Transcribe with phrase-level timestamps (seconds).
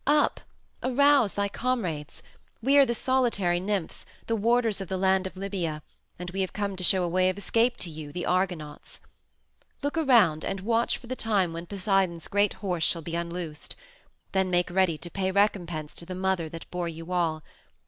[0.07, 0.39] Up!
[0.81, 2.23] Arouse thy comrades!
[2.59, 5.83] We are the solitary nymphs, the warders of the land of Libya,
[6.17, 8.99] and we have come to show a way of escape to you, the Argonauts.
[9.83, 13.75] "Look around and watch for the time when Poseidon's great horse shall be unloosed.
[14.31, 17.43] Then make ready to pay recompense to the mother that bore you all.